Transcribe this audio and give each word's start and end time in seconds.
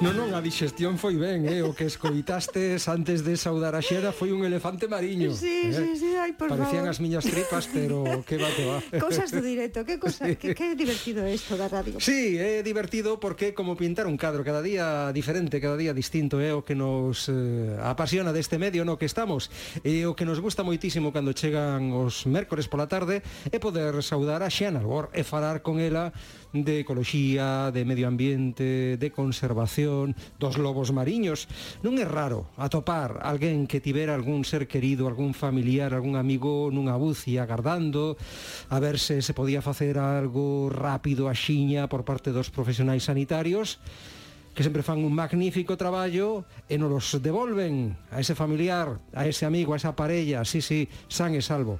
Non, 0.00 0.16
non, 0.16 0.32
a 0.32 0.40
digestión 0.40 0.96
foi 0.96 1.20
ben, 1.20 1.44
eh? 1.44 1.60
o 1.60 1.76
que 1.76 1.84
escoitastes 1.84 2.88
antes 2.88 3.20
de 3.20 3.36
saudar 3.36 3.76
a 3.76 3.84
xera 3.84 4.16
foi 4.16 4.32
un 4.32 4.48
elefante 4.48 4.88
mariño. 4.88 5.28
Sí, 5.36 5.68
eh? 5.68 5.76
sí, 5.76 5.88
sí, 5.92 6.10
ai, 6.16 6.32
por 6.32 6.48
Parecían 6.48 6.88
favor. 6.88 6.96
as 6.96 6.98
miñas 7.04 7.24
tripas, 7.28 7.68
pero 7.68 8.24
que 8.24 8.40
va 8.40 8.48
que 8.48 8.64
va. 8.64 8.80
Cosas 9.04 9.28
do 9.28 9.44
directo, 9.44 9.84
que 9.84 10.00
cosa, 10.00 10.24
sí. 10.24 10.40
que, 10.40 10.56
que 10.56 10.72
divertido 10.72 11.20
é 11.28 11.36
isto 11.36 11.52
da 11.52 11.68
radio. 11.68 12.00
Sí, 12.00 12.40
é 12.40 12.64
divertido 12.64 13.20
porque 13.20 13.52
como 13.52 13.76
pintar 13.76 14.08
un 14.08 14.16
cadro 14.16 14.40
cada 14.40 14.64
día 14.64 15.12
diferente, 15.12 15.60
cada 15.60 15.76
día 15.76 15.92
distinto 15.92 16.40
é 16.40 16.48
eh? 16.48 16.56
o 16.56 16.64
que 16.64 16.72
nos 16.72 17.28
eh, 17.28 17.76
apasiona 17.84 18.32
deste 18.32 18.56
medio 18.56 18.88
no 18.88 18.96
que 18.96 19.04
estamos. 19.04 19.52
E 19.84 20.08
o 20.08 20.16
que 20.16 20.24
nos 20.24 20.40
gusta 20.40 20.64
moitísimo 20.64 21.12
cando 21.12 21.36
chegan 21.36 21.92
os 21.92 22.24
mércores 22.24 22.72
pola 22.72 22.88
tarde 22.88 23.20
é 23.52 23.60
poder 23.60 24.00
saudar 24.00 24.40
a 24.40 24.48
Xena 24.48 24.80
Albor 24.80 25.12
e 25.12 25.28
falar 25.28 25.60
con 25.60 25.76
ela 25.76 26.16
de 26.56 26.88
ecoloxía, 26.88 27.68
de 27.68 27.84
medio 27.84 28.08
ambiente, 28.08 28.96
de 28.96 29.08
conservación 29.12 29.89
protección 29.90 30.16
dos 30.38 30.56
lobos 30.58 30.92
mariños. 30.92 31.48
Non 31.82 31.98
é 31.98 32.06
raro 32.06 32.48
atopar 32.56 33.20
alguén 33.20 33.66
que 33.66 33.82
tivera 33.82 34.14
algún 34.14 34.46
ser 34.46 34.70
querido, 34.70 35.06
algún 35.06 35.34
familiar, 35.34 35.92
algún 35.92 36.16
amigo 36.16 36.70
nunha 36.70 36.96
buci 36.96 37.36
agardando 37.36 38.16
a 38.70 38.78
ver 38.78 38.96
se 38.98 39.20
se 39.20 39.34
podía 39.34 39.60
facer 39.60 39.98
algo 39.98 40.70
rápido 40.70 41.28
a 41.28 41.34
xiña 41.34 41.90
por 41.90 42.06
parte 42.06 42.32
dos 42.32 42.48
profesionais 42.48 43.04
sanitarios 43.04 43.78
que 44.54 44.66
sempre 44.66 44.82
fan 44.82 45.00
un 45.06 45.14
magnífico 45.14 45.78
traballo 45.78 46.44
e 46.66 46.74
nos 46.74 46.90
los 46.90 47.06
devolven 47.22 47.94
a 48.10 48.18
ese 48.18 48.34
familiar, 48.34 48.98
a 49.14 49.22
ese 49.26 49.46
amigo, 49.46 49.72
a 49.72 49.78
esa 49.78 49.94
parella, 49.94 50.42
sí, 50.44 50.58
sí, 50.58 50.90
san 51.06 51.38
e 51.38 51.42
salvo. 51.42 51.78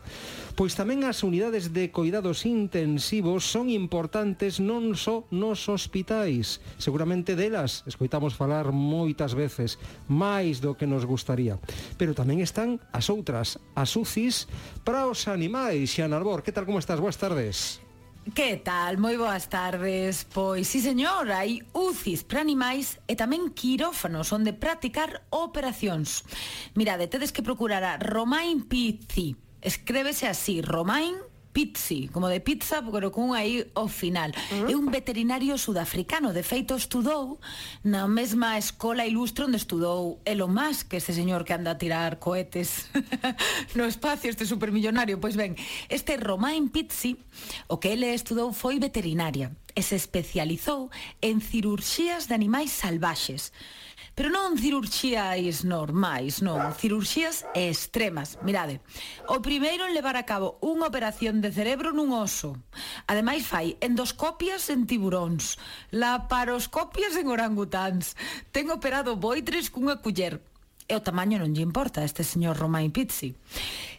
Pois 0.55 0.79
tamén 0.79 1.03
as 1.03 1.27
unidades 1.27 1.75
de 1.75 1.91
coidados 1.91 2.47
intensivos 2.47 3.43
son 3.43 3.73
importantes 3.75 4.63
non 4.63 4.95
só 4.95 5.27
nos 5.35 5.67
hospitais. 5.67 6.63
Seguramente 6.79 7.35
delas 7.35 7.83
escoitamos 7.91 8.39
falar 8.39 8.71
moitas 8.71 9.35
veces, 9.35 9.77
máis 10.07 10.63
do 10.63 10.79
que 10.79 10.87
nos 10.87 11.03
gustaría. 11.03 11.59
Pero 11.99 12.15
tamén 12.15 12.39
están 12.39 12.79
as 12.95 13.11
outras, 13.11 13.59
as 13.75 13.91
UCIs, 13.99 14.47
para 14.87 15.11
os 15.11 15.27
animais. 15.27 15.91
Xan 15.91 16.15
Albor, 16.15 16.47
que 16.47 16.55
tal, 16.55 16.71
como 16.71 16.79
estás? 16.79 17.03
Boas 17.03 17.19
tardes. 17.19 17.90
Que 18.21 18.61
tal? 18.61 19.01
Moi 19.01 19.17
boas 19.17 19.49
tardes. 19.49 20.29
Pois, 20.29 20.69
sí 20.69 20.85
señor, 20.85 21.33
hai 21.33 21.65
UCIs 21.73 22.21
para 22.21 22.45
animais 22.45 23.01
e 23.09 23.17
tamén 23.17 23.49
quirófanos 23.57 24.29
onde 24.37 24.53
practicar 24.53 25.25
operacións. 25.33 26.29
Mirade, 26.77 27.09
tedes 27.09 27.33
que 27.33 27.41
procurar 27.41 27.81
a 27.81 27.97
Romain 27.97 28.69
Pizzi. 28.69 29.41
Escrévese 29.65 30.29
así, 30.29 30.61
Romain 30.61 31.17
pizzi, 31.61 32.09
como 32.09 32.29
de 32.29 32.41
pizza, 32.41 32.81
pero 32.81 33.13
cun 33.13 33.37
aí 33.37 33.69
ao 33.77 33.89
final. 33.89 34.33
Uh 34.33 34.65
-huh. 34.65 34.73
É 34.73 34.75
un 34.77 34.89
veterinario 34.89 35.59
sudafricano, 35.61 36.33
de 36.33 36.41
feito 36.41 36.73
estudou 36.73 37.37
na 37.85 38.09
mesma 38.09 38.57
escola 38.57 39.05
ilustre 39.05 39.45
onde 39.45 39.61
estudou 39.61 40.25
Elon 40.25 40.49
Musk, 40.49 40.97
este 40.97 41.13
señor 41.13 41.45
que 41.45 41.53
anda 41.53 41.73
a 41.73 41.77
tirar 41.77 42.17
cohetes 42.17 42.89
no 43.77 43.85
espacio, 43.85 44.33
este 44.33 44.49
supermillonario. 44.49 45.21
Pois 45.21 45.37
ben, 45.37 45.53
este 45.93 46.17
Romain 46.17 46.73
Pizzi, 46.73 47.21
o 47.69 47.77
que 47.77 47.93
ele 47.93 48.09
estudou 48.15 48.57
foi 48.57 48.81
veterinaria 48.81 49.53
e 49.77 49.83
se 49.83 49.97
especializou 50.01 50.89
en 51.21 51.45
cirurxías 51.45 52.27
de 52.27 52.35
animais 52.35 52.73
salvaxes. 52.73 53.53
Pero 54.19 54.29
non 54.29 54.59
cirurxías 54.59 55.65
normais, 55.65 56.43
non, 56.45 56.75
cirurxías 56.77 57.47
extremas. 57.57 58.37
Mirade, 58.45 58.83
o 59.31 59.41
primeiro 59.41 59.87
en 59.87 59.95
levar 59.97 60.19
a 60.19 60.29
cabo 60.29 60.59
unha 60.61 60.91
operación 60.91 61.41
de 61.41 61.55
cerebro 61.55 61.95
nun 61.95 62.13
oso. 62.13 62.59
Ademais 63.07 63.47
fai 63.47 63.79
endoscopias 63.81 64.69
en 64.69 64.85
tiburóns, 64.85 65.57
laparoscopias 65.95 67.17
en 67.17 67.31
orangutáns. 67.31 68.19
Ten 68.53 68.69
operado 68.69 69.17
boitres 69.17 69.71
cunha 69.73 70.03
culler, 70.03 70.43
e 70.91 70.99
o 70.99 71.05
tamaño 71.07 71.39
non 71.39 71.55
lle 71.55 71.63
importa 71.63 72.03
a 72.03 72.09
este 72.09 72.27
señor 72.27 72.59
Romain 72.59 72.91
Pizzi. 72.91 73.39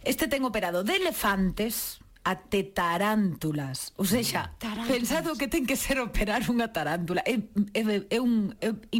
Este 0.04 0.28
ten 0.28 0.44
operado 0.44 0.84
de 0.84 1.00
elefantes 1.00 2.04
até 2.24 2.68
tarántulas. 2.68 3.96
Ou 3.96 4.06
seja, 4.06 4.54
tarántulas. 4.60 4.92
pensado 4.92 5.30
que 5.40 5.48
ten 5.48 5.66
que 5.66 5.80
ser 5.80 6.04
operar 6.04 6.44
unha 6.52 6.70
tarántula. 6.70 7.24
É, 7.24 7.40
é, 7.74 7.82
é 8.12 8.20
un... 8.20 8.54
É, 8.60 8.76
é, 8.76 9.00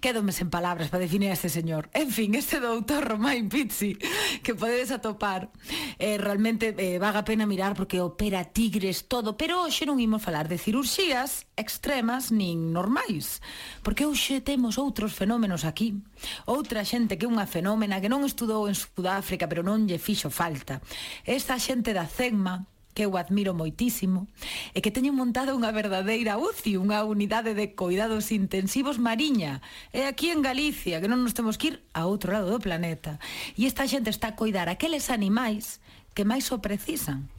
Quédome 0.00 0.32
sen 0.32 0.48
palabras 0.48 0.88
para 0.88 1.04
definir 1.04 1.28
a 1.28 1.36
este 1.36 1.52
señor. 1.52 1.92
En 1.92 2.08
fin, 2.08 2.32
este 2.34 2.56
doutor 2.56 3.04
Romain 3.04 3.52
Pizzi, 3.52 4.00
que 4.42 4.56
podedes 4.56 4.90
atopar, 4.90 5.52
eh, 6.00 6.16
realmente 6.16 6.72
eh, 6.72 6.98
vaga 6.98 7.20
pena 7.20 7.44
mirar 7.44 7.76
porque 7.76 8.00
opera 8.00 8.48
tigres, 8.48 9.04
todo, 9.12 9.36
pero 9.36 9.60
hoxe 9.60 9.84
non 9.84 10.00
imos 10.00 10.24
falar 10.24 10.48
de 10.48 10.56
cirurxías 10.56 11.44
extremas 11.52 12.32
nin 12.32 12.72
normais, 12.72 13.44
porque 13.84 14.08
hoxe 14.08 14.40
temos 14.40 14.80
outros 14.80 15.12
fenómenos 15.12 15.68
aquí, 15.68 16.00
outra 16.48 16.80
xente 16.80 17.20
que 17.20 17.28
é 17.28 17.32
unha 17.32 17.44
fenómena 17.44 18.00
que 18.00 18.08
non 18.08 18.24
estudou 18.24 18.72
en 18.72 18.76
Sudáfrica, 18.80 19.52
pero 19.52 19.60
non 19.60 19.84
lle 19.84 20.00
fixo 20.00 20.32
falta. 20.32 20.80
Esta 21.28 21.60
xente 21.60 21.92
da 21.92 22.08
CEGMA, 22.08 22.69
que 22.94 23.06
eu 23.06 23.16
admiro 23.16 23.54
moitísimo, 23.54 24.26
e 24.74 24.82
que 24.82 24.90
teñen 24.90 25.14
montado 25.14 25.54
unha 25.54 25.70
verdadeira 25.70 26.38
UCI, 26.38 26.76
unha 26.76 27.02
unidade 27.06 27.54
de 27.54 27.72
cuidados 27.74 28.34
intensivos 28.34 28.98
mariña, 28.98 29.62
e 29.94 30.06
aquí 30.06 30.30
en 30.34 30.42
Galicia, 30.42 30.98
que 30.98 31.10
non 31.10 31.22
nos 31.22 31.34
temos 31.34 31.54
que 31.56 31.74
ir 31.74 31.76
a 31.94 32.06
outro 32.06 32.34
lado 32.34 32.50
do 32.50 32.62
planeta. 32.62 33.22
E 33.54 33.66
esta 33.66 33.86
xente 33.86 34.10
está 34.10 34.34
a 34.34 34.38
coidar 34.38 34.66
aqueles 34.66 35.08
animais 35.08 35.78
que 36.14 36.26
máis 36.26 36.50
o 36.50 36.58
precisan. 36.58 37.30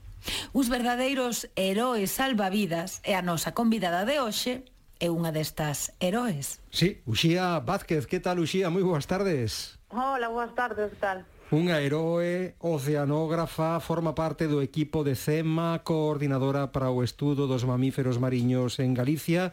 Uns 0.53 0.69
verdadeiros 0.69 1.49
heróes 1.55 2.13
salvavidas 2.13 3.01
e 3.03 3.17
a 3.17 3.25
nosa 3.25 3.57
convidada 3.57 4.05
de 4.05 4.21
hoxe 4.21 4.63
é 5.01 5.09
unha 5.09 5.33
destas 5.33 5.97
heróes. 5.97 6.61
Sí, 6.69 7.01
Uxía 7.09 7.57
Vázquez, 7.65 8.05
que 8.05 8.21
tal 8.21 8.37
Uxía? 8.37 8.69
Moi 8.69 8.85
boas 8.85 9.09
tardes. 9.09 9.81
Hola, 9.89 10.29
boas 10.29 10.53
tardes, 10.53 10.93
tal? 11.01 11.25
Unha 11.51 11.83
heroe 11.83 12.55
oceanógrafa 12.63 13.83
forma 13.83 14.15
parte 14.15 14.47
do 14.47 14.63
equipo 14.63 15.03
de 15.03 15.19
CEMA, 15.19 15.83
coordinadora 15.83 16.71
para 16.71 16.87
o 16.87 17.03
estudo 17.03 17.43
dos 17.43 17.67
mamíferos 17.67 18.23
mariños 18.23 18.79
en 18.79 18.95
Galicia. 18.95 19.51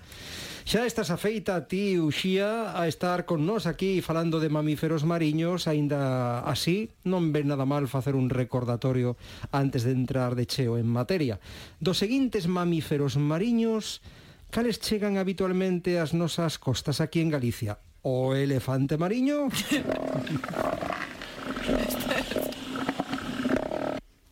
Xa 0.63 0.87
estás 0.87 1.11
afeita 1.11 1.67
ti, 1.67 1.99
Uxía, 1.99 2.71
a 2.79 2.87
estar 2.87 3.27
con 3.27 3.43
nós 3.43 3.67
aquí 3.67 3.99
falando 3.99 4.39
de 4.39 4.47
mamíferos 4.47 5.03
mariños, 5.03 5.67
aínda 5.67 6.39
así 6.47 6.95
non 7.03 7.35
ven 7.35 7.51
nada 7.51 7.67
mal 7.67 7.91
facer 7.91 8.15
un 8.15 8.31
recordatorio 8.31 9.19
antes 9.51 9.83
de 9.83 9.91
entrar 9.91 10.39
de 10.39 10.47
cheo 10.47 10.79
en 10.79 10.87
materia. 10.87 11.43
Dos 11.83 11.99
seguintes 11.99 12.47
mamíferos 12.47 13.19
mariños, 13.19 14.07
cales 14.55 14.79
chegan 14.79 15.19
habitualmente 15.19 15.99
ás 15.99 16.15
nosas 16.15 16.63
costas 16.63 17.03
aquí 17.03 17.19
en 17.19 17.35
Galicia? 17.35 17.83
O 18.07 18.39
elefante 18.39 18.95
mariño? 18.95 19.51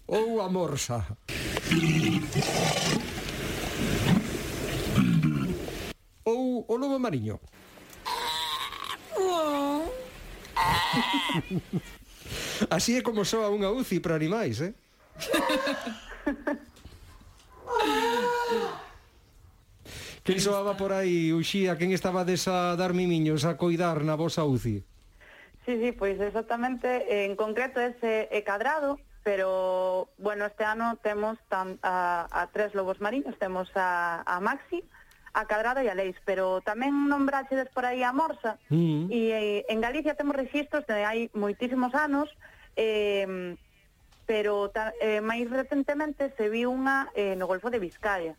Oh, 0.08 0.16
Ou 0.18 0.40
a 0.40 0.48
morsa. 0.48 1.06
Ou 6.24 6.66
oh, 6.66 6.72
o 6.72 6.76
lobo 6.76 6.98
mariño. 6.98 7.38
Así 12.70 12.96
é 12.98 13.02
como 13.02 13.24
soa 13.24 13.50
unha 13.54 13.70
UCI 13.70 14.00
para 14.02 14.18
animais, 14.18 14.58
eh? 14.62 14.74
Quen 20.26 20.42
soaba 20.42 20.74
por 20.74 20.90
aí, 20.90 21.30
Uxía, 21.30 21.78
quen 21.78 21.94
estaba 21.94 22.26
desa 22.26 22.74
dar 22.74 22.98
mimiños 22.98 23.46
a 23.46 23.54
coidar 23.54 24.02
na 24.02 24.18
vosa 24.18 24.42
UCI? 24.42 24.95
Sí, 25.66 25.82
sí, 25.82 25.90
pois 25.90 26.18
exactamente, 26.20 27.26
en 27.26 27.34
concreto 27.34 27.80
ese 27.80 28.30
eh, 28.30 28.38
é 28.38 28.38
eh, 28.38 28.44
cadrado, 28.46 29.02
pero, 29.26 30.08
bueno, 30.16 30.46
este 30.46 30.62
ano 30.62 30.94
temos 31.02 31.36
tam, 31.48 31.78
a, 31.82 32.30
a 32.30 32.46
tres 32.54 32.72
lobos 32.72 33.00
mariños, 33.00 33.36
temos 33.42 33.68
a, 33.74 34.22
a 34.22 34.38
Maxi, 34.38 34.84
a 35.34 35.44
Cadrado 35.44 35.82
e 35.82 35.90
a 35.90 35.98
Leis, 35.98 36.14
pero 36.22 36.62
tamén 36.62 37.10
nombrachedes 37.10 37.66
por 37.74 37.82
aí 37.82 38.06
a 38.06 38.14
Morsa, 38.14 38.62
mm. 38.70 39.10
E, 39.10 39.18
e 39.18 39.26
eh, 39.34 39.60
en 39.66 39.82
Galicia 39.82 40.14
temos 40.14 40.38
registros 40.38 40.86
de 40.86 41.02
hai 41.02 41.26
moitísimos 41.34 41.90
anos, 41.98 42.30
eh, 42.78 43.58
pero 44.22 44.70
ta, 44.70 44.94
eh, 45.02 45.18
máis 45.18 45.50
recentemente 45.50 46.30
se 46.38 46.46
viu 46.46 46.70
unha 46.70 47.10
eh, 47.18 47.34
no 47.34 47.50
Golfo 47.50 47.74
de 47.74 47.82
Vizcaya. 47.82 48.38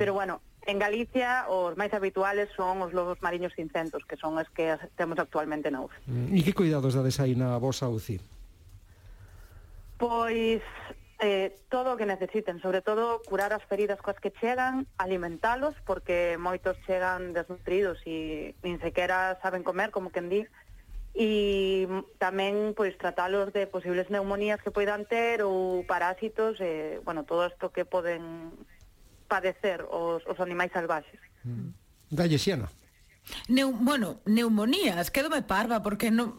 Pero 0.00 0.16
bueno, 0.16 0.40
En 0.66 0.78
Galicia, 0.80 1.44
os 1.52 1.76
máis 1.76 1.92
habituales 1.92 2.48
son 2.56 2.80
os 2.80 2.96
lobos 2.96 3.20
mariños 3.20 3.52
cincentos, 3.52 4.04
que 4.08 4.16
son 4.16 4.40
os 4.40 4.48
que 4.48 4.80
temos 4.96 5.20
actualmente 5.20 5.68
na 5.68 5.84
UCI. 5.84 6.00
Mm, 6.08 6.28
e 6.32 6.40
que 6.40 6.56
cuidados 6.56 6.96
dades 6.96 7.20
aí 7.20 7.36
na 7.36 7.60
vosa 7.60 7.84
UCI? 7.92 8.16
Pois 10.00 10.64
eh, 11.20 11.52
todo 11.68 11.92
o 11.92 11.96
que 12.00 12.08
necesiten, 12.08 12.64
sobre 12.64 12.80
todo 12.80 13.20
curar 13.28 13.52
as 13.52 13.64
feridas 13.68 14.00
coas 14.00 14.16
que 14.16 14.32
chegan, 14.40 14.88
alimentalos, 14.96 15.76
porque 15.84 16.40
moitos 16.40 16.80
chegan 16.88 17.36
desnutridos 17.36 18.00
e 18.08 18.56
nin 18.64 18.80
sequera 18.80 19.36
saben 19.44 19.62
comer, 19.62 19.92
como 19.92 20.08
quen 20.08 20.32
di, 20.32 20.48
e 21.14 21.86
tamén 22.18 22.74
pois 22.74 22.96
tratalos 22.98 23.54
de 23.54 23.70
posibles 23.70 24.10
neumonías 24.10 24.58
que 24.64 24.74
poidan 24.74 25.06
ter 25.06 25.46
ou 25.46 25.86
parásitos, 25.86 26.58
eh, 26.58 26.98
bueno, 27.06 27.22
todo 27.22 27.46
isto 27.46 27.70
que 27.70 27.86
poden 27.86 28.50
padecer 29.28 29.82
os, 29.88 30.22
os 30.26 30.38
animais 30.40 30.72
salvaxes. 30.72 31.20
Mm. 31.44 31.72
Dalle, 32.10 32.38
Siena. 32.38 32.68
Neu, 33.48 33.72
bueno, 33.72 34.20
neumonías, 34.26 35.10
quedome 35.10 35.42
parva 35.42 35.80
porque 35.80 36.12
non 36.12 36.36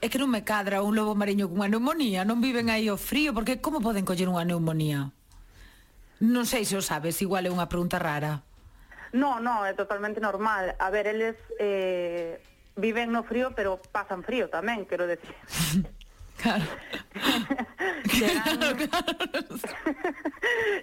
é 0.00 0.08
que 0.08 0.20
non 0.20 0.32
me 0.32 0.44
cadra 0.44 0.84
un 0.84 0.96
lobo 0.96 1.16
mariño 1.16 1.48
cunha 1.48 1.68
neumonía, 1.68 2.24
non 2.24 2.40
viven 2.40 2.68
aí 2.68 2.88
o 2.88 3.00
frío, 3.00 3.32
porque 3.32 3.60
como 3.60 3.84
poden 3.84 4.04
coller 4.04 4.28
unha 4.28 4.44
neumonía? 4.44 5.12
Non 6.20 6.48
sei 6.48 6.64
se 6.64 6.76
o 6.76 6.82
sabes, 6.84 7.20
igual 7.20 7.44
é 7.44 7.52
unha 7.52 7.68
pregunta 7.68 8.00
rara. 8.00 8.44
No, 9.12 9.40
no, 9.40 9.64
é 9.64 9.72
totalmente 9.72 10.20
normal. 10.20 10.76
A 10.80 10.88
ver, 10.88 11.08
eles 11.08 11.36
eh, 11.60 12.40
viven 12.76 13.12
no 13.12 13.24
frío, 13.24 13.52
pero 13.52 13.80
pasan 13.92 14.24
frío 14.24 14.48
tamén, 14.48 14.88
quero 14.88 15.04
decir. 15.04 15.32
Claro. 16.36 16.64
chegan 18.08 18.58
claro, 18.76 19.16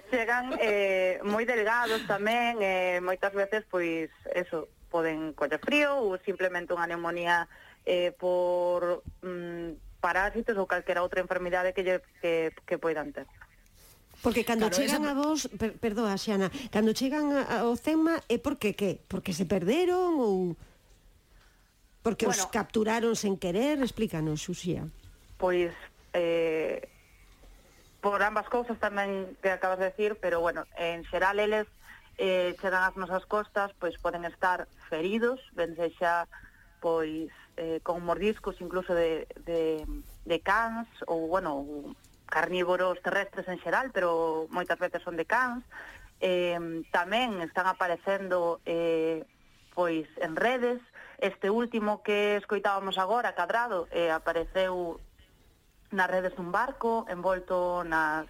chegan 0.09 0.45
eh, 0.61 1.19
moi 1.23 1.45
delgados 1.45 2.01
tamén, 2.09 2.57
eh, 2.61 2.99
moitas 2.99 3.33
veces, 3.33 3.61
pois, 3.69 4.09
eso, 4.33 4.67
poden 4.89 5.33
coller 5.33 5.61
frío 5.61 5.97
ou 6.01 6.17
simplemente 6.21 6.73
unha 6.73 6.89
neumonía 6.89 7.45
eh, 7.85 8.13
por 8.13 9.05
mm, 9.21 10.01
parásitos 10.01 10.57
ou 10.57 10.69
calquera 10.69 11.05
outra 11.05 11.21
enfermidade 11.21 11.73
que, 11.73 11.85
lle, 11.85 12.01
que, 12.21 12.53
que 12.65 12.77
poidan 12.77 13.13
ter. 13.13 13.29
Porque 14.21 14.47
cando 14.47 14.69
claro, 14.69 14.77
chegan 14.77 15.03
esa... 15.03 15.11
a 15.11 15.15
vos, 15.17 15.39
per, 15.57 15.75
perdoa, 15.77 16.15
Xana, 16.15 16.47
cando 16.71 16.95
chegan 16.95 17.33
ao 17.33 17.75
CEMA 17.75 18.21
é 18.29 18.37
porque 18.39 18.73
que? 18.73 19.01
Porque 19.05 19.33
se 19.35 19.45
perderon 19.45 20.17
ou 20.17 20.55
porque 22.03 22.27
bueno, 22.27 22.43
os 22.43 22.51
capturaron 22.51 23.15
sen 23.15 23.39
querer? 23.39 23.79
Explícanos, 23.79 24.43
Xuxía 24.43 24.87
pois 25.43 25.75
eh, 26.13 26.87
por 27.99 28.23
ambas 28.23 28.47
cousas 28.47 28.79
tamén 28.79 29.35
que 29.43 29.51
acabas 29.51 29.75
de 29.75 29.91
decir, 29.91 30.15
pero 30.23 30.39
bueno, 30.39 30.63
en 30.79 31.03
xeral 31.11 31.35
eles 31.35 31.67
eh, 32.15 32.55
chegan 32.63 32.87
ás 32.87 32.95
nosas 32.95 33.27
costas, 33.27 33.75
pois 33.75 33.99
poden 33.99 34.23
estar 34.23 34.71
feridos, 34.87 35.43
ben 35.51 35.75
xa 35.75 36.31
pois 36.79 37.27
eh, 37.59 37.83
con 37.83 38.07
mordiscos 38.07 38.55
incluso 38.63 38.95
de, 38.95 39.27
de, 39.43 39.83
de 40.23 40.39
cans 40.39 40.87
ou, 41.11 41.27
bueno, 41.27 41.91
carnívoros 42.31 43.03
terrestres 43.03 43.43
en 43.51 43.59
xeral, 43.59 43.91
pero 43.91 44.47
moitas 44.47 44.79
veces 44.79 45.03
son 45.03 45.19
de 45.19 45.27
cans. 45.27 45.67
Eh, 46.23 46.55
tamén 46.95 47.43
están 47.43 47.67
aparecendo 47.67 48.63
eh, 48.63 49.27
pois 49.75 50.07
en 50.23 50.39
redes. 50.39 50.79
Este 51.19 51.51
último 51.51 51.99
que 51.99 52.39
escoitábamos 52.39 52.95
agora, 52.95 53.35
Cadrado, 53.35 53.91
eh, 53.91 54.07
apareceu 54.07 55.03
nas 55.93 56.09
redes 56.09 56.33
dun 56.33 56.49
barco, 56.49 57.05
envolto 57.07 57.85
nas 57.85 58.25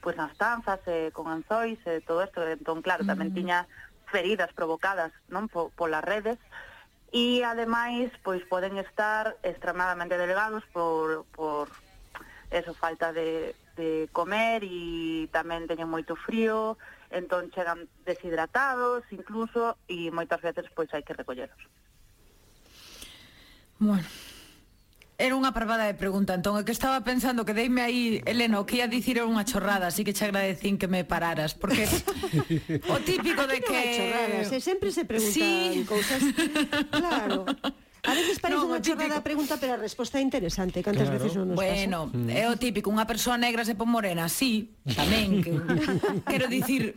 pois 0.00 0.14
nas 0.14 0.32
tanzas 0.38 0.78
e 0.86 1.10
con 1.10 1.26
anzois 1.26 1.78
e 1.84 1.98
todo 2.06 2.22
isto, 2.22 2.38
entón 2.46 2.80
claro, 2.80 3.02
tamén 3.02 3.34
mm. 3.34 3.36
tiña 3.36 3.58
feridas 4.08 4.54
provocadas, 4.54 5.10
non, 5.28 5.50
po, 5.50 5.74
polas 5.74 6.06
redes. 6.06 6.38
E 7.10 7.42
ademais 7.42 8.14
pois 8.22 8.40
poden 8.46 8.78
estar 8.78 9.34
extremadamente 9.42 10.14
delgados 10.14 10.62
por 10.70 11.26
por 11.34 11.66
eso 12.54 12.72
falta 12.72 13.12
de 13.12 13.58
de 13.78 14.10
comer 14.10 14.66
e 14.66 15.30
tamén 15.30 15.70
teñen 15.70 15.86
moito 15.86 16.18
frío, 16.18 16.74
entón 17.14 17.50
chegan 17.54 17.86
deshidratados 18.02 19.06
incluso 19.14 19.78
e 19.86 20.10
moitas 20.10 20.42
veces 20.42 20.66
pois 20.74 20.90
hai 20.94 21.06
que 21.06 21.14
recolleros. 21.14 21.58
Bueno, 23.78 24.06
Era 25.18 25.34
unha 25.34 25.50
parvada 25.50 25.90
de 25.90 25.98
pregunta, 25.98 26.38
entón, 26.38 26.54
é 26.54 26.62
que 26.62 26.70
estaba 26.70 27.02
pensando 27.02 27.42
que 27.42 27.50
deime 27.50 27.82
aí, 27.82 28.22
Eleno, 28.22 28.62
que 28.62 28.78
ia 28.78 28.86
dicir 28.86 29.18
era 29.18 29.26
unha 29.26 29.42
chorrada, 29.42 29.90
así 29.90 30.06
que 30.06 30.14
che 30.14 30.30
agradecín 30.30 30.78
que 30.78 30.86
me 30.86 31.02
pararas, 31.02 31.58
porque 31.58 31.90
o 32.94 32.96
típico 33.02 33.42
de 33.50 33.58
que... 33.58 33.66
que... 33.66 33.98
chorradas, 33.98 34.46
eh, 34.54 34.62
sempre 34.62 34.94
se 34.94 35.02
preguntan 35.02 35.74
sí. 35.74 35.82
cousas... 35.90 36.22
Claro, 36.94 37.50
A 38.04 38.14
veces 38.14 38.38
parece 38.44 38.62
no, 38.62 38.70
unha 38.70 38.80
chorrada 38.84 39.18
a 39.18 39.24
pregunta, 39.24 39.58
pero 39.58 39.74
a 39.74 39.80
resposta 39.80 40.18
é 40.18 40.22
interesante. 40.22 40.82
Cantas 40.84 41.10
claro. 41.10 41.18
veces 41.18 41.32
non 41.34 41.52
nos 41.52 41.56
bueno, 41.58 42.12
pasa? 42.12 42.38
É 42.38 42.44
o 42.46 42.54
típico, 42.54 42.92
unha 42.92 43.08
persoa 43.08 43.34
negra 43.40 43.66
se 43.66 43.74
pon 43.74 43.90
morena, 43.90 44.30
sí, 44.30 44.76
tamén. 44.94 45.42
Que, 45.42 45.52
quero 46.30 46.46
dicir 46.46 46.94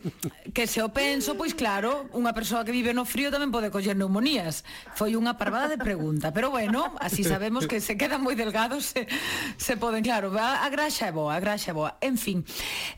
que 0.54 0.70
se 0.70 0.84
o 0.84 0.94
penso, 0.94 1.34
pois 1.34 1.56
claro, 1.56 2.06
unha 2.14 2.30
persoa 2.36 2.62
que 2.62 2.70
vive 2.70 2.94
no 2.94 3.02
frío 3.02 3.32
tamén 3.34 3.50
pode 3.50 3.72
coller 3.74 3.98
neumonías. 3.98 4.62
Foi 4.94 5.18
unha 5.18 5.34
parvada 5.34 5.66
de 5.72 5.78
pregunta, 5.80 6.30
pero 6.30 6.52
bueno, 6.54 6.94
así 7.02 7.26
sabemos 7.26 7.66
que 7.66 7.82
se 7.82 7.98
quedan 7.98 8.22
moi 8.22 8.38
delgados, 8.38 8.94
se, 8.94 9.10
se 9.58 9.74
poden, 9.74 10.06
claro, 10.06 10.30
a, 10.38 10.62
a 10.62 10.68
graxa 10.70 11.10
é 11.10 11.12
boa, 11.12 11.34
a 11.34 11.40
graxa 11.42 11.72
é 11.72 11.74
boa. 11.74 11.98
En 11.98 12.14
fin, 12.14 12.46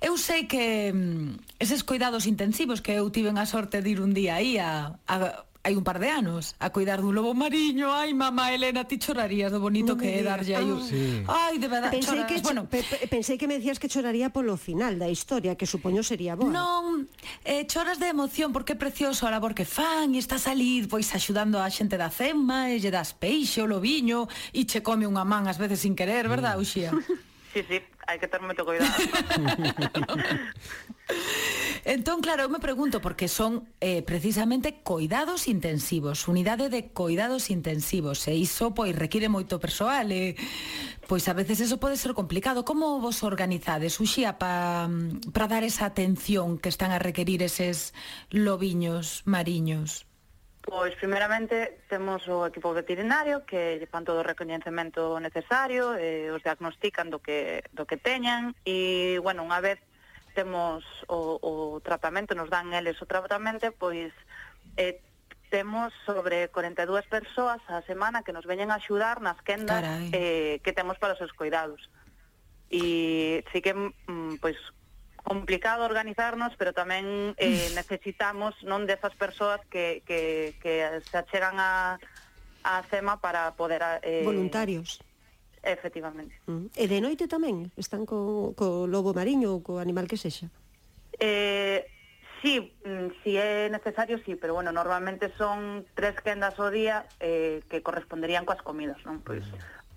eu 0.05 0.19
sei 0.21 0.45
que 0.45 0.93
mm, 0.93 1.63
eses 1.63 1.83
cuidados 1.87 2.27
intensivos 2.29 2.85
que 2.85 2.93
eu 2.97 3.09
tiven 3.09 3.39
a 3.39 3.47
sorte 3.47 3.81
de 3.81 3.89
ir 3.91 4.01
un 4.01 4.13
día 4.13 4.37
aí 4.37 4.59
a, 4.59 5.01
a 5.09 5.45
hai 5.65 5.75
un 5.75 5.83
par 5.83 5.97
de 5.97 6.13
anos 6.13 6.53
a 6.61 6.69
cuidar 6.69 7.01
dun 7.01 7.17
lobo 7.17 7.33
mariño. 7.33 7.89
Ai, 7.89 8.13
mamá 8.13 8.53
Elena, 8.53 8.85
ti 8.85 9.01
chorarías 9.01 9.49
do 9.49 9.65
bonito 9.65 9.97
no 9.97 9.99
que 9.99 10.13
é 10.13 10.21
darlle 10.21 10.53
aí. 10.53 10.69
Ah, 10.69 10.85
sí. 10.85 11.25
Ai, 11.25 11.57
de 11.57 11.69
verdade, 11.73 11.97
pensei 11.97 12.21
choras. 12.21 12.29
que 12.29 12.37
bueno, 12.45 12.69
pe, 12.69 12.85
pe, 12.85 13.09
pensei 13.09 13.41
que 13.41 13.49
me 13.49 13.57
decías 13.57 13.81
que 13.81 13.89
choraría 13.89 14.29
polo 14.29 14.61
final 14.61 15.01
da 15.01 15.09
historia, 15.09 15.57
que 15.57 15.65
supoño 15.65 16.05
sería 16.05 16.37
boa. 16.37 16.53
Non, 16.53 17.09
eh, 17.49 17.65
choras 17.65 17.97
de 17.97 18.13
emoción 18.13 18.53
porque 18.53 18.77
é 18.77 18.79
precioso 18.79 19.25
a 19.25 19.33
labor 19.33 19.57
que 19.57 19.65
fan 19.65 20.13
e 20.13 20.21
estás 20.21 20.45
ali 20.45 20.85
pois 20.85 21.09
axudando 21.17 21.57
a 21.57 21.67
xente 21.73 21.97
da 21.97 22.13
cema 22.13 22.69
e 22.69 22.77
lle 22.77 22.93
das 22.93 23.17
peixe 23.17 23.65
o 23.65 23.67
lobiño 23.67 24.29
e 24.53 24.69
che 24.69 24.85
come 24.85 25.09
unha 25.09 25.25
man 25.25 25.49
ás 25.49 25.57
veces 25.57 25.81
sin 25.81 25.97
querer, 25.97 26.29
verdad, 26.29 26.61
mm. 26.61 26.63
Uxía? 26.63 26.93
Sí, 27.55 27.63
sí, 27.71 27.79
hai 28.11 28.19
que 28.19 28.27
ter 28.27 28.43
moito 28.43 28.67
cuidado. 28.67 28.91
Entón, 31.85 32.25
claro, 32.25 32.45
eu 32.45 32.49
me 32.49 32.65
pregunto, 32.65 33.05
porque 33.05 33.29
son 33.29 33.69
eh, 33.85 34.01
precisamente 34.01 34.81
coidados 34.81 35.45
intensivos, 35.53 36.25
unidade 36.33 36.73
de 36.73 36.89
coidados 36.97 37.53
intensivos, 37.53 38.25
e 38.25 38.33
iso, 38.33 38.73
pois, 38.73 38.97
require 38.97 39.29
moito 39.29 39.61
persoal, 39.61 40.09
e, 40.09 40.33
pois, 41.05 41.29
a 41.29 41.37
veces 41.37 41.61
eso 41.61 41.77
pode 41.77 42.01
ser 42.01 42.17
complicado. 42.17 42.65
Como 42.65 43.05
vos 43.05 43.21
organizades, 43.21 44.01
Uxía, 44.01 44.41
para 44.41 44.89
para 45.37 45.61
dar 45.61 45.61
esa 45.61 45.85
atención 45.85 46.57
que 46.57 46.73
están 46.73 46.89
a 46.89 46.97
requerir 46.97 47.45
eses 47.45 47.93
lobiños 48.33 49.21
mariños? 49.29 50.09
Pois, 50.65 50.97
primeramente, 50.97 51.85
temos 51.93 52.25
o 52.33 52.49
equipo 52.49 52.73
veterinario 52.73 53.45
que 53.45 53.77
lle 53.77 53.85
fan 53.85 54.09
todo 54.09 54.25
o 54.25 54.27
recoñecemento 54.27 55.21
necesario, 55.21 55.93
e 56.01 56.33
os 56.33 56.41
diagnostican 56.41 57.13
do 57.13 57.21
que, 57.21 57.61
do 57.77 57.85
que 57.85 58.01
teñan, 58.01 58.57
e, 58.65 59.21
bueno, 59.21 59.45
unha 59.45 59.61
vez 59.61 59.77
temos 60.35 60.85
o, 61.07 61.39
o 61.41 61.81
tratamento, 61.81 62.35
nos 62.35 62.51
dan 62.51 62.75
eles 62.75 62.99
o 63.01 63.07
tratamento, 63.07 63.71
pois 63.79 64.11
eh, 64.77 65.01
temos 65.49 65.95
sobre 66.05 66.51
42 66.51 67.07
persoas 67.07 67.63
a 67.71 67.81
semana 67.87 68.27
que 68.27 68.35
nos 68.35 68.43
veñen 68.45 68.75
a 68.75 68.83
axudar 68.83 69.23
nas 69.23 69.39
quendas 69.47 69.87
Carai. 69.87 70.11
eh, 70.11 70.59
que 70.67 70.75
temos 70.75 70.99
para 70.99 71.15
os 71.15 71.21
seus 71.23 71.31
cuidados. 71.33 71.87
E 72.67 73.47
sí 73.55 73.63
que, 73.63 73.71
mm, 73.71 74.43
pois, 74.43 74.59
complicado 75.23 75.87
organizarnos, 75.87 76.59
pero 76.59 76.75
tamén 76.75 77.39
eh, 77.39 77.71
necesitamos 77.79 78.59
non 78.67 78.85
desas 78.85 79.15
persoas 79.15 79.63
que, 79.71 80.03
que, 80.03 80.59
que 80.59 81.01
se 81.07 81.17
achegan 81.17 81.57
a, 81.63 82.03
a 82.67 82.83
CEMA 82.91 83.23
para 83.23 83.55
poder... 83.55 84.03
Eh, 84.03 84.27
Voluntarios 84.27 84.99
Efectivamente. 85.65 86.37
Uh 86.47 86.69
-huh. 86.69 86.71
E 86.77 86.85
de 86.85 87.01
noite 87.01 87.25
tamén 87.25 87.73
están 87.81 88.05
co, 88.05 88.53
co 88.53 88.85
lobo 88.85 89.17
mariño 89.17 89.57
ou 89.57 89.61
co 89.65 89.81
animal 89.81 90.05
que 90.05 90.21
sexa? 90.21 90.53
Eh, 91.17 91.89
sí, 92.45 92.77
mm, 92.85 93.09
si 93.25 93.33
sí 93.33 93.41
é 93.41 93.73
necesario, 93.73 94.21
sí, 94.29 94.37
pero 94.37 94.53
bueno, 94.53 94.77
normalmente 94.77 95.33
son 95.41 95.89
tres 95.97 96.21
quendas 96.21 96.61
ao 96.61 96.69
día 96.69 97.09
eh, 97.19 97.65
que 97.73 97.81
corresponderían 97.81 98.45
coas 98.45 98.61
comidas, 98.61 99.01
non? 99.09 99.25
Pois, 99.25 99.49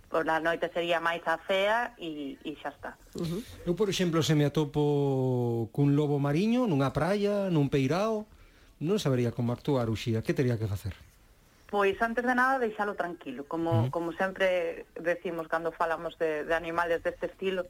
por 0.08 0.24
la 0.24 0.40
noite 0.40 0.72
sería 0.72 1.04
máis 1.04 1.20
a 1.28 1.36
fea 1.36 1.92
e, 2.00 2.40
e 2.40 2.56
xa 2.64 2.72
está. 2.72 2.96
Uh 3.20 3.28
-huh. 3.28 3.42
Eu, 3.68 3.76
por 3.76 3.92
exemplo, 3.92 4.24
se 4.24 4.40
me 4.40 4.48
atopo 4.48 5.68
cun 5.76 6.00
lobo 6.00 6.16
mariño 6.16 6.64
nunha 6.64 6.96
praia, 6.96 7.52
nun 7.52 7.68
peirao, 7.68 8.24
non 8.80 9.04
sabería 9.04 9.36
como 9.36 9.52
actuar, 9.52 9.92
Uxía, 9.92 10.24
que 10.24 10.32
teria 10.32 10.56
que 10.56 10.72
facer? 10.72 10.96
Pois 11.70 12.00
antes 12.02 12.24
de 12.24 12.36
nada 12.36 12.64
deixalo 12.64 12.96
tranquilo, 12.96 13.44
como, 13.44 13.72
uh 13.72 13.84
-huh. 13.86 13.92
como 13.92 14.16
sempre 14.16 14.88
decimos 14.96 15.48
cando 15.52 15.76
falamos 15.76 16.18
de, 16.18 16.48
de 16.48 16.56
animales 16.56 17.04
deste 17.04 17.28
estilo. 17.28 17.68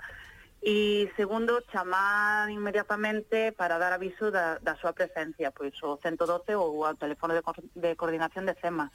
E 0.62 1.10
segundo, 1.18 1.62
chamar 1.74 2.50
inmediatamente 2.50 3.54
para 3.54 3.78
dar 3.78 3.94
aviso 3.94 4.30
da, 4.30 4.58
da 4.62 4.78
súa 4.78 4.94
presencia, 4.94 5.50
pois 5.54 5.74
o 5.82 5.98
112 6.02 6.54
ou 6.58 6.86
ao 6.86 6.98
teléfono 6.98 7.34
de, 7.34 7.42
de 7.78 7.96
coordinación 7.98 8.46
de 8.46 8.58
CEMA. 8.58 8.90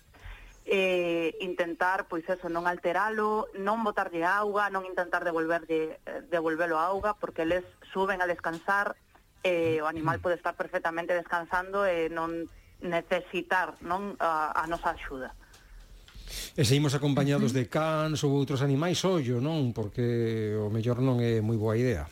Eh, 0.65 1.35
intentar, 1.43 2.07
pois 2.07 2.23
eso, 2.31 2.47
non 2.47 2.71
alteralo, 2.71 3.51
non 3.59 3.83
botarlle 3.83 4.23
auga, 4.23 4.71
non 4.71 4.87
intentar 4.87 5.27
devolverlle, 5.27 5.99
eh, 6.07 6.23
devolvelo 6.31 6.79
a 6.79 6.87
auga, 6.87 7.19
porque 7.19 7.43
eles 7.43 7.67
suben 7.91 8.23
a 8.23 8.31
descansar, 8.31 8.95
eh, 9.43 9.83
o 9.83 9.91
animal 9.91 10.23
pode 10.23 10.39
estar 10.39 10.55
perfectamente 10.55 11.19
descansando 11.19 11.83
e 11.83 12.07
non 12.07 12.47
necesitar 12.83 13.79
non 13.81 14.19
a, 14.19 14.53
a 14.53 14.67
nosa 14.67 14.93
axuda. 14.93 15.33
E 16.57 16.63
seguimos 16.65 16.93
acompañados 16.95 17.53
de 17.53 17.69
cans 17.69 18.25
ou 18.25 18.33
outros 18.37 18.61
animais 18.61 19.01
ollo, 19.05 19.41
non? 19.41 19.73
Porque 19.73 20.57
o 20.57 20.69
mellor 20.69 21.01
non 21.01 21.21
é 21.21 21.41
moi 21.41 21.57
boa 21.57 21.77
idea. 21.77 22.09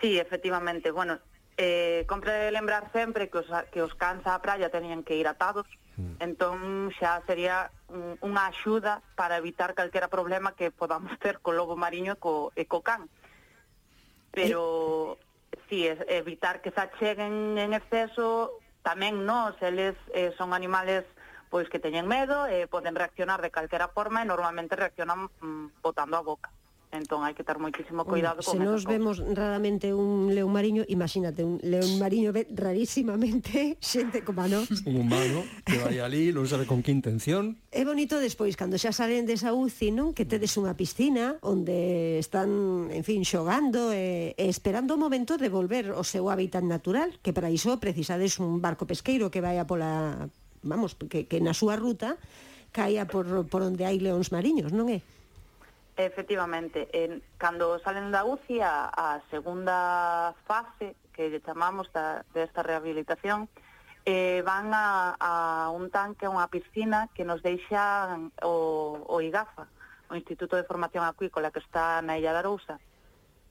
Sí, 0.00 0.18
efectivamente. 0.18 0.90
Bueno, 0.90 1.18
eh, 1.56 2.04
compre 2.08 2.50
lembrar 2.50 2.90
sempre 2.92 3.28
que 3.30 3.38
os, 3.38 3.50
que 3.70 3.82
os 3.82 3.94
cans 3.94 4.26
á 4.26 4.38
praia 4.42 4.70
tenían 4.70 5.06
que 5.06 5.14
ir 5.14 5.28
atados, 5.30 5.66
mm. 5.96 6.18
entón 6.18 6.90
xa 6.96 7.22
sería 7.26 7.70
un, 7.86 8.18
unha 8.24 8.50
axuda 8.50 9.04
para 9.14 9.38
evitar 9.38 9.74
calquera 9.78 10.10
problema 10.10 10.56
que 10.58 10.74
podamos 10.74 11.14
ter 11.22 11.38
co 11.38 11.54
lobo 11.54 11.78
mariño 11.78 12.16
e 12.16 12.20
co, 12.20 12.50
e 12.58 12.64
co 12.66 12.82
can. 12.82 13.06
Pero, 14.32 15.18
¿Eh? 15.52 15.58
sí, 15.68 15.78
evitar 16.08 16.64
que 16.64 16.72
se 16.72 16.80
acheguen 16.80 17.58
en 17.60 17.76
exceso 17.76 18.61
tamén 18.82 19.22
nós, 19.24 19.54
eles 19.62 19.94
eh, 20.14 20.34
son 20.36 20.52
animales 20.52 21.06
pois 21.52 21.68
que 21.68 21.76
teñen 21.76 22.08
medo, 22.08 22.48
eh, 22.48 22.64
poden 22.64 22.96
reaccionar 22.96 23.44
de 23.44 23.52
calquera 23.52 23.92
forma 23.92 24.24
e 24.24 24.28
normalmente 24.28 24.72
reaccionan 24.72 25.28
mm, 25.28 25.84
botando 25.84 26.16
a 26.16 26.24
boca 26.24 26.48
entón 26.92 27.24
hai 27.24 27.32
que 27.32 27.40
ter 27.40 27.56
moitísimo 27.56 28.04
cuidado 28.04 28.44
con 28.44 28.52
Se 28.52 28.60
nos 28.60 28.84
vemos 28.84 29.16
raramente 29.32 29.96
un 29.96 30.28
león 30.28 30.52
mariño, 30.52 30.84
imagínate, 30.92 31.40
un 31.40 31.56
león 31.64 31.96
mariño 31.96 32.36
ve 32.36 32.44
rarísimamente 32.52 33.76
xente 33.80 34.20
como 34.20 34.44
a 34.44 34.48
nós. 34.52 34.68
Un 34.86 35.08
humano 35.08 35.40
que 35.64 35.80
vai 35.80 35.98
ali, 36.04 36.30
non 36.36 36.44
sabe 36.44 36.68
con 36.68 36.84
que 36.84 36.92
intención. 36.92 37.56
É 37.72 37.88
bonito 37.88 38.20
despois, 38.20 38.54
cando 38.60 38.76
xa 38.76 38.92
salen 38.92 39.24
desa 39.24 39.56
UCI, 39.56 39.88
non? 39.88 40.12
Que 40.12 40.28
tedes 40.28 40.52
unha 40.60 40.76
piscina 40.76 41.40
onde 41.40 42.20
están, 42.20 42.92
en 42.92 43.02
fin, 43.08 43.24
xogando 43.24 43.88
e, 43.96 44.36
e 44.36 44.44
esperando 44.52 44.94
o 44.94 45.00
momento 45.00 45.40
de 45.40 45.48
volver 45.48 45.96
ao 45.96 46.04
seu 46.04 46.28
hábitat 46.28 46.62
natural, 46.62 47.16
que 47.24 47.32
para 47.32 47.48
iso 47.48 47.80
precisades 47.80 48.36
un 48.36 48.60
barco 48.60 48.84
pesqueiro 48.84 49.32
que 49.32 49.40
vaya 49.40 49.64
pola, 49.64 50.28
vamos, 50.60 50.92
que, 51.08 51.24
que 51.24 51.40
na 51.40 51.56
súa 51.56 51.80
ruta 51.80 52.20
caia 52.72 53.08
por, 53.08 53.48
por 53.48 53.64
onde 53.64 53.88
hai 53.88 53.96
leóns 53.96 54.28
mariños, 54.28 54.76
non 54.76 54.92
é? 54.92 55.00
Efectivamente, 56.06 56.88
en, 56.92 57.22
cando 57.38 57.78
salen 57.80 58.10
da 58.10 58.24
UCI 58.24 58.60
a, 58.60 58.90
a 58.90 59.20
segunda 59.30 60.34
fase 60.46 60.94
que 61.12 61.28
lle 61.30 61.44
chamamos 61.44 61.90
da, 61.92 62.24
desta 62.34 62.62
rehabilitación 62.62 63.48
eh, 64.04 64.42
van 64.44 64.74
a, 64.74 65.14
a 65.18 65.70
un 65.70 65.90
tanque, 65.90 66.26
a 66.26 66.32
unha 66.34 66.50
piscina 66.50 67.06
que 67.14 67.22
nos 67.22 67.42
deixan 67.42 68.34
o, 68.42 68.98
o 69.06 69.16
IGAFA, 69.22 69.70
o 70.10 70.14
Instituto 70.18 70.58
de 70.58 70.66
Formación 70.66 71.06
Acuícola 71.06 71.54
que 71.54 71.62
está 71.62 72.02
na 72.02 72.18
Illa 72.18 72.34
da 72.34 72.42
Arousa. 72.42 72.82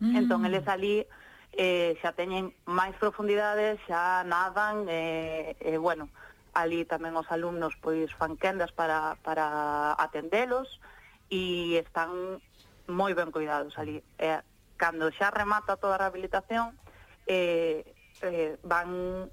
Mm. 0.03 0.15
Entón, 0.17 0.43
eles 0.43 0.67
ali 0.67 1.07
eh, 1.55 1.95
xa 2.03 2.11
teñen 2.11 2.51
máis 2.67 2.95
profundidades, 2.99 3.79
xa 3.87 4.27
nadan, 4.27 4.87
eh, 4.91 5.55
eh, 5.59 5.79
bueno, 5.79 6.11
ali 6.51 6.83
tamén 6.83 7.15
os 7.15 7.27
alumnos 7.31 7.75
pois 7.79 8.11
fan 8.19 8.35
quendas 8.35 8.75
para, 8.75 9.15
para 9.23 9.95
atendelos, 9.95 10.67
e 11.31 11.79
están 11.79 12.43
moi 12.91 13.15
ben 13.15 13.31
cuidados 13.31 13.79
ali. 13.79 14.03
E, 14.19 14.43
cando 14.75 15.07
xa 15.15 15.31
remata 15.31 15.79
toda 15.79 15.95
a 15.95 16.01
rehabilitación, 16.03 16.75
eh, 17.25 17.87
eh, 18.21 18.59
van 18.67 19.31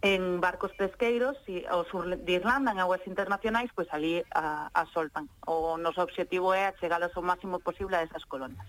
en 0.00 0.40
barcos 0.40 0.70
pesqueiros 0.78 1.34
e 1.50 1.66
ao 1.66 1.82
sur 1.90 2.06
de 2.06 2.32
Irlanda 2.32 2.70
en 2.70 2.78
aguas 2.78 3.02
internacionais, 3.10 3.66
pois 3.74 3.90
ali 3.90 4.22
a, 4.30 4.70
a 4.70 4.86
soltan. 4.94 5.26
O 5.50 5.74
noso 5.74 5.98
obxectivo 5.98 6.54
é 6.54 6.70
chegalas 6.78 7.10
o 7.18 7.22
máximo 7.22 7.58
posible 7.58 7.98
a 7.98 8.06
esas 8.06 8.22
colonias. 8.22 8.62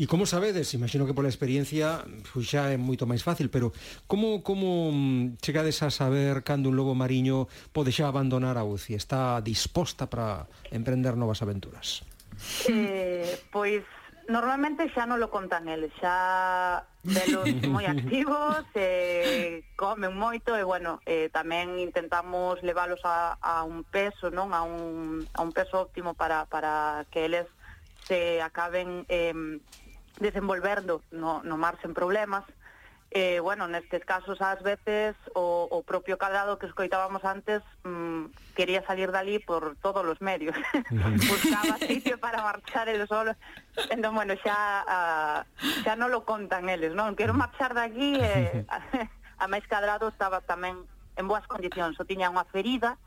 E 0.00 0.08
como 0.08 0.24
sabedes, 0.24 0.72
imagino 0.72 1.04
que 1.04 1.12
pola 1.12 1.28
experiencia 1.28 2.00
pois 2.32 2.48
xa 2.48 2.72
é 2.72 2.80
moito 2.80 3.04
máis 3.04 3.20
fácil, 3.20 3.52
pero 3.52 3.76
como 4.08 4.40
como 4.40 4.88
mm, 4.88 5.36
chegades 5.44 5.84
a 5.84 5.92
saber 5.92 6.40
cando 6.40 6.72
un 6.72 6.80
lobo 6.80 6.96
mariño 6.96 7.44
pode 7.76 7.92
xa 7.92 8.08
abandonar 8.08 8.56
a 8.56 8.64
UCI? 8.64 8.96
Está 8.96 9.44
disposta 9.44 10.08
para 10.08 10.48
emprender 10.72 11.12
novas 11.12 11.44
aventuras? 11.44 12.00
Eh, 12.72 13.36
pois 13.52 13.84
Normalmente 14.30 14.86
xa 14.94 15.10
non 15.10 15.18
lo 15.18 15.26
contan 15.26 15.66
eles, 15.66 15.90
xa 15.98 16.86
velos 17.02 17.50
moi 17.74 17.82
activos, 17.90 18.62
eh, 18.78 19.66
comen 19.74 20.14
moito 20.14 20.54
e 20.54 20.62
bueno, 20.62 21.02
eh, 21.02 21.34
tamén 21.34 21.82
intentamos 21.82 22.62
leválos 22.62 23.02
a, 23.02 23.34
a 23.42 23.66
un 23.66 23.82
peso, 23.82 24.30
non 24.30 24.54
a 24.54 24.62
un, 24.62 25.26
a 25.34 25.42
un 25.42 25.50
peso 25.50 25.82
óptimo 25.82 26.14
para, 26.14 26.46
para 26.46 27.02
que 27.10 27.26
eles 27.26 27.50
se 28.06 28.38
acaben 28.38 29.02
eh, 29.10 29.34
desenvolvendo 30.22 31.02
no, 31.10 31.42
no 31.42 31.58
mar 31.58 31.82
sen 31.82 31.90
problemas. 31.90 32.46
Eh, 33.10 33.42
bueno, 33.42 33.66
nestes 33.66 34.06
casos 34.06 34.38
ás 34.38 34.62
veces 34.62 35.18
o, 35.34 35.66
o 35.66 35.82
propio 35.82 36.22
cadrado 36.22 36.62
que 36.62 36.70
escoitábamos 36.70 37.26
antes 37.26 37.66
mm, 37.82 38.49
quería 38.60 38.84
salir 38.84 39.10
dali 39.10 39.38
por 39.38 39.76
todos 39.80 40.04
os 40.04 40.20
medios. 40.20 40.54
Buscaba 40.92 41.78
sitio 41.78 42.20
para 42.20 42.42
marchar 42.42 42.90
el 42.90 43.08
solo. 43.08 43.32
Entón, 43.88 44.14
bueno, 44.14 44.34
xa, 44.44 44.52
uh, 44.52 44.92
ah, 44.92 45.38
xa 45.80 45.96
non 45.96 46.12
lo 46.12 46.28
contan 46.28 46.68
eles, 46.68 46.92
non? 46.92 47.16
Quero 47.16 47.32
marchar 47.32 47.72
de 47.72 47.80
aquí, 47.80 48.10
eh, 48.20 48.68
a 49.40 49.46
máis 49.48 49.64
cadrado 49.64 50.12
estaba 50.12 50.44
tamén 50.44 50.84
en 51.16 51.24
boas 51.24 51.48
condicións. 51.48 51.96
O 51.96 52.04
tiña 52.04 52.28
unha 52.28 52.44
ferida 52.52 53.00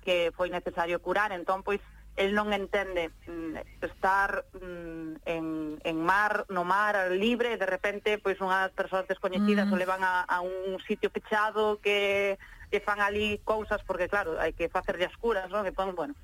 que 0.00 0.32
foi 0.32 0.48
necesario 0.48 0.96
curar, 1.04 1.36
entón, 1.36 1.60
pois, 1.60 1.84
el 2.16 2.34
non 2.34 2.54
entende 2.54 3.10
mm, 3.26 3.82
estar 3.82 4.46
mm, 4.54 5.26
en, 5.26 5.46
en 5.82 5.96
mar, 5.98 6.46
no 6.48 6.62
mar, 6.62 7.10
libre, 7.10 7.58
de 7.58 7.66
repente, 7.66 8.18
pois 8.22 8.38
unhas 8.38 8.70
persoas 8.70 9.06
descoñecidas 9.10 9.66
mm. 9.66 9.72
o 9.74 9.76
levan 9.76 10.02
a, 10.06 10.22
a 10.22 10.38
un 10.40 10.78
sitio 10.86 11.10
pechado 11.10 11.82
que, 11.82 12.38
que 12.70 12.78
fan 12.78 13.02
ali 13.02 13.42
cousas, 13.42 13.82
porque 13.82 14.06
claro, 14.06 14.38
hai 14.38 14.54
que 14.54 14.70
facerlle 14.70 15.10
as 15.10 15.16
curas, 15.18 15.50
non? 15.50 15.66
Que 15.66 15.74
pon, 15.74 15.90
bueno, 15.98 16.14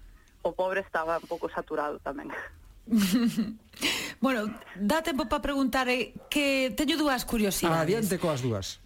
o 0.47 0.55
pobre 0.55 0.87
estaba 0.87 1.19
un 1.19 1.27
pouco 1.27 1.51
saturado 1.51 1.99
tamén. 2.07 2.31
bueno, 4.25 4.47
dá 4.79 5.03
tempo 5.03 5.27
para 5.27 5.43
preguntar 5.43 5.91
eh, 5.91 6.15
que 6.31 6.71
teño 6.75 6.95
dúas 6.95 7.27
curiosidades. 7.27 7.83
Adiante 7.83 8.19
coas 8.19 8.43
dúas. 8.43 8.79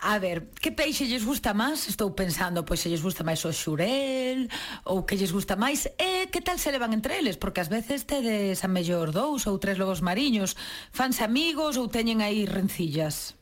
A 0.00 0.18
ver, 0.18 0.46
que 0.62 0.70
peixe 0.70 1.10
lles 1.10 1.26
gusta 1.26 1.50
máis? 1.54 1.90
Estou 1.90 2.14
pensando, 2.14 2.62
pois 2.62 2.78
se 2.78 2.86
lles 2.86 3.02
gusta 3.02 3.26
máis 3.26 3.42
o 3.42 3.50
xurel 3.50 4.46
ou 4.86 5.02
que 5.02 5.18
lles 5.18 5.34
gusta 5.34 5.58
máis 5.58 5.90
e 5.98 6.30
que 6.30 6.38
tal 6.38 6.54
se 6.54 6.70
levan 6.70 6.94
entre 6.94 7.18
eles, 7.18 7.34
porque 7.34 7.58
ás 7.58 7.66
veces 7.66 8.06
tedes 8.06 8.62
a 8.62 8.70
mellor 8.70 9.10
dous 9.10 9.50
ou 9.50 9.58
tres 9.58 9.74
lobos 9.74 9.98
mariños, 9.98 10.54
fanse 10.94 11.26
amigos 11.26 11.74
ou 11.74 11.90
teñen 11.90 12.22
aí 12.22 12.46
rencillas. 12.46 13.34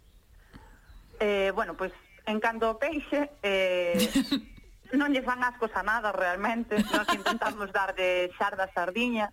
Eh, 1.21 1.53
bueno, 1.53 1.77
pois 1.77 1.93
en 2.25 2.41
canto 2.41 2.73
ao 2.73 2.81
peixe, 2.81 3.29
eh 3.45 4.01
non 4.97 5.13
lle 5.13 5.21
fan 5.21 5.45
ascos 5.45 5.77
a 5.77 5.85
nada 5.85 6.09
realmente, 6.09 6.81
nós 6.89 7.05
intentamos 7.13 7.69
dar 7.69 7.93
de 7.93 8.33
xarda 8.41 8.65
sardiña, 8.73 9.29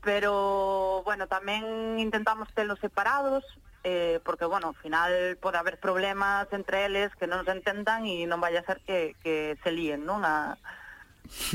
pero 0.00 1.04
bueno, 1.04 1.28
tamén 1.28 2.00
intentamos 2.00 2.48
telos 2.56 2.80
separados, 2.80 3.44
eh, 3.84 4.20
porque, 4.24 4.44
bueno, 4.44 4.68
ao 4.68 4.76
final 4.76 5.38
pode 5.40 5.56
haber 5.56 5.80
problemas 5.80 6.46
entre 6.52 6.84
eles 6.84 7.14
que 7.16 7.24
non 7.26 7.44
se 7.48 7.52
entendan 7.56 8.04
e 8.04 8.28
non 8.28 8.40
vai 8.40 8.52
a 8.56 8.66
ser 8.66 8.84
que, 8.84 9.16
que 9.24 9.56
se 9.64 9.70
líen, 9.72 10.04
non? 10.04 10.20
A, 10.22 10.60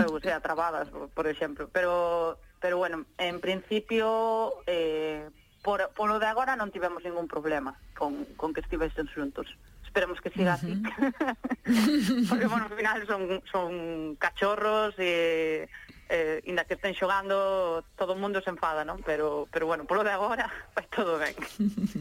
ou 0.10 0.18
sea, 0.18 0.42
trabadas, 0.42 0.90
por 1.14 1.28
exemplo. 1.28 1.70
Pero, 1.70 2.38
pero 2.60 2.78
bueno, 2.78 3.06
en 3.18 3.38
principio, 3.40 4.58
eh, 4.66 5.30
por, 5.62 5.90
por 5.94 6.10
lo 6.10 6.18
de 6.18 6.26
agora 6.26 6.58
non 6.58 6.74
tivemos 6.74 7.06
ningún 7.06 7.30
problema 7.30 7.78
con, 7.94 8.26
con 8.38 8.54
que 8.54 8.66
estivesen 8.66 9.06
xuntos. 9.06 9.46
Esperemos 9.86 10.18
que 10.20 10.34
siga 10.34 10.58
así. 10.58 10.74
Uh 10.74 10.82
-huh. 11.06 12.26
porque, 12.30 12.48
bueno, 12.50 12.66
ao 12.66 12.76
final 12.76 13.06
son, 13.06 13.42
son 13.50 14.16
cachorros 14.18 14.98
e... 14.98 15.70
Eh, 15.70 15.85
eh, 16.10 16.42
inda 16.46 16.66
que 16.66 16.78
estén 16.78 16.94
xogando 16.94 17.82
todo 17.98 18.14
o 18.14 18.20
mundo 18.20 18.42
se 18.42 18.54
enfada, 18.54 18.86
non? 18.86 19.02
Pero, 19.02 19.50
pero 19.50 19.66
bueno, 19.66 19.90
polo 19.90 20.06
de 20.06 20.14
agora 20.14 20.50
vai 20.76 20.86
todo 20.90 21.18
ben. 21.18 21.34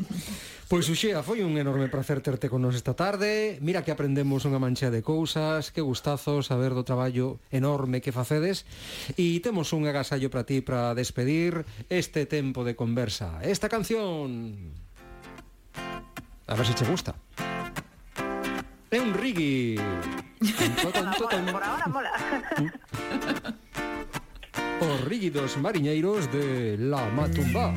pois 0.70 0.88
Uxía, 0.88 1.24
foi 1.24 1.40
un 1.40 1.56
enorme 1.56 1.88
placer 1.88 2.20
terte 2.20 2.52
con 2.52 2.60
nos 2.60 2.76
esta 2.76 2.92
tarde. 2.92 3.56
Mira 3.64 3.80
que 3.80 3.92
aprendemos 3.92 4.44
unha 4.44 4.60
mancha 4.60 4.92
de 4.92 5.00
cousas 5.00 5.72
Que 5.72 5.80
gustazo 5.80 6.44
saber 6.44 6.76
do 6.76 6.84
traballo 6.84 7.40
enorme 7.48 8.04
que 8.04 8.12
facedes. 8.12 8.68
E 9.16 9.40
temos 9.40 9.72
un 9.72 9.88
agasallo 9.88 10.28
para 10.28 10.44
ti 10.44 10.60
para 10.60 10.92
despedir 10.92 11.64
este 11.88 12.28
tempo 12.28 12.62
de 12.62 12.76
conversa. 12.76 13.40
Esta 13.40 13.72
canción! 13.72 14.72
A 16.46 16.54
ver 16.54 16.66
se 16.66 16.74
che 16.76 16.84
gusta. 16.84 17.16
É 18.92 19.00
un 19.00 19.10
rigui 19.16 19.80
Por 21.50 21.62
ahora 21.62 21.86
mola. 21.88 22.12
Mm. 22.60 23.54
Os 24.84 25.00
rígidos 25.04 25.56
mariñeiros 25.56 26.30
de 26.30 26.76
La 26.76 27.08
Matumba. 27.08 27.72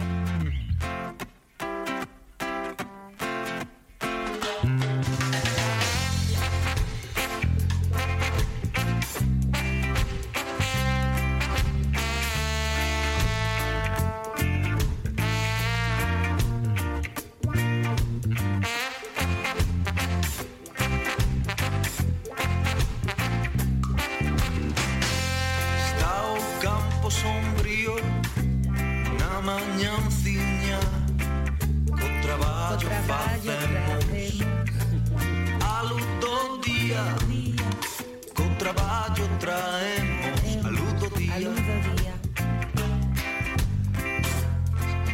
caballo 38.88 39.28
traemos 39.40 40.66
a 40.66 40.70
luz 40.70 40.94
do 41.02 41.10
día. 41.18 41.34
A 41.34 41.40
luz 41.40 41.56
do 41.56 41.96
día. 41.98 42.16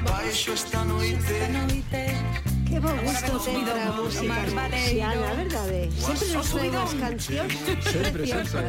Baixo 0.07 0.53
esta 0.53 0.85
noite. 0.85 1.17
Esta 1.17 1.47
noite 1.49 2.42
Que 2.73 2.79
bo 2.79 2.89
gusto 2.89 3.37
ten 3.45 3.69
a 3.69 3.93
música 3.93 4.49
Xiana, 4.73 5.29
verdade? 5.37 5.93
Sempre 5.93 6.27
nos 6.33 6.49
trae 6.49 6.69
unhas 6.73 6.93
cancións 6.97 7.53
Sempre, 7.85 8.23
sempre 8.25 8.65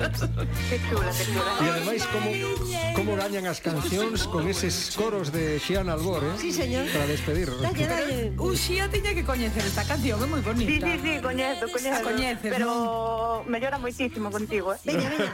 Que 0.69 0.77
chula, 0.85 1.09
que 1.09 1.25
chula 1.25 1.53
E 1.57 1.65
ademais 1.73 2.05
como, 2.13 2.29
como 2.93 3.11
gañan 3.17 3.49
as 3.49 3.65
cancións 3.65 4.29
con 4.29 4.45
eses 4.45 4.93
coros 4.93 5.33
de 5.33 5.57
Xiana 5.57 5.97
Albor, 5.97 6.21
eh? 6.21 6.37
Sí, 6.37 6.53
señor. 6.53 6.85
Para 6.93 7.09
despedir. 7.09 7.49
Dalle, 7.49 7.87
dalle 7.89 8.21
Un 8.37 8.53
uh, 8.53 8.53
xía 8.53 8.93
tiña 8.93 9.17
que 9.17 9.25
coñecer 9.25 9.65
esta 9.65 9.89
canción, 9.89 10.21
é 10.21 10.29
moi 10.29 10.45
bonita. 10.45 10.69
Sí, 10.69 10.77
sí, 10.85 10.93
sí, 11.01 11.13
coñezo, 11.25 11.65
coñezo. 11.73 12.05
coñeces, 12.05 12.53
Pero 12.53 13.41
mellora 13.49 13.81
moitísimo 13.81 14.29
contigo, 14.29 14.77
eh? 14.77 14.85
Veña, 14.85 15.09
veña 15.17 15.33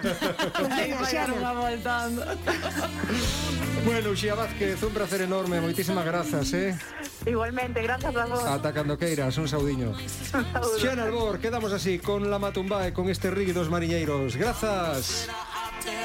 Contigo, 0.55 0.97
veña 1.11 1.27
Vai 1.27 1.75
volta 1.75 2.07
Bueno, 3.83 4.15
Xia 4.15 4.39
Vázquez, 4.39 4.79
un 4.87 4.95
placer 4.95 5.27
enorme, 5.27 5.59
moitísimas 5.59 6.07
grazas, 6.07 6.47
eh? 6.55 6.79
Igualmente, 7.27 7.83
grazas 7.83 8.17
a 8.17 8.27
vos. 8.27 8.45
Ata 8.45 8.73
cando 8.73 8.97
queiras, 8.97 9.37
un 9.39 9.49
saudiño. 9.49 9.93
Xen 10.81 10.99
Albor, 10.99 11.39
quedamos 11.39 11.73
así 11.73 11.99
con 11.99 12.31
la 12.31 12.39
matumbae, 12.39 12.93
con 12.93 13.09
este 13.09 13.31
rigui 13.31 13.53
dos 13.53 13.69
mariñeiros. 13.69 14.37
Grazas. 14.37 15.29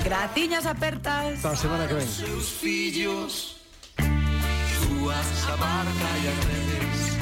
Graciñas 0.03 0.65
apertas. 0.65 1.37
Hasta 1.37 1.51
a 1.51 1.55
semana 1.55 1.87
que 1.87 1.93
ven. 1.95 2.07
Seus 2.07 2.49
fillos, 2.49 3.57
súas 3.97 5.47
a 5.47 5.55
barca 5.55 6.09
e 6.21 6.27
as 6.27 6.39
redes, 6.51 7.17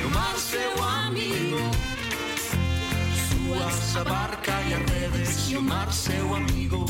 e 0.00 0.04
o 0.04 0.10
mar 0.10 0.36
seu 0.36 0.84
amigo. 0.84 1.60
Súas 3.28 3.96
a 3.96 4.04
barca 4.04 4.54
e 4.68 4.74
as 4.74 4.82
redes, 4.90 5.50
e 5.50 5.56
o 5.56 5.62
mar 5.62 5.92
seu 5.92 6.34
amigo. 6.34 6.86